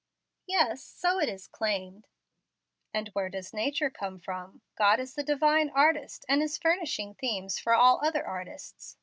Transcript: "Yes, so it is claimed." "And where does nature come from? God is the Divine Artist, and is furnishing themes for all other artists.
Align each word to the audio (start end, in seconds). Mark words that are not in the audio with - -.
"Yes, 0.47 0.81
so 0.83 1.19
it 1.19 1.29
is 1.29 1.45
claimed." 1.45 2.07
"And 2.91 3.09
where 3.09 3.29
does 3.29 3.53
nature 3.53 3.91
come 3.91 4.17
from? 4.19 4.61
God 4.75 4.99
is 4.99 5.13
the 5.13 5.21
Divine 5.21 5.69
Artist, 5.69 6.25
and 6.27 6.41
is 6.41 6.57
furnishing 6.57 7.13
themes 7.13 7.59
for 7.59 7.75
all 7.75 8.03
other 8.03 8.25
artists. 8.25 8.97